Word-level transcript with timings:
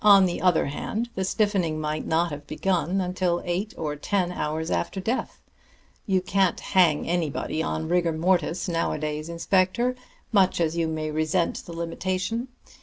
On 0.03 0.25
the 0.25 0.41
other 0.41 0.65
hand, 0.65 1.11
the 1.13 1.23
stiffening 1.23 1.79
might 1.79 2.07
not 2.07 2.31
have 2.31 2.47
begun 2.47 2.99
until 2.99 3.43
eight 3.45 3.71
or 3.77 3.95
ten 3.95 4.31
hours 4.31 4.71
after 4.71 4.99
death. 4.99 5.39
You 6.07 6.21
can't 6.21 6.59
hang 6.59 7.07
anybody 7.07 7.61
on 7.61 7.87
rigor 7.87 8.11
mortis 8.11 8.67
nowadays, 8.67 9.29
inspector, 9.29 9.95
much 10.31 10.59
as 10.59 10.75
you 10.75 10.87
may 10.87 11.11
resent 11.11 11.63
the 11.67 11.73
limitation. 11.73 12.47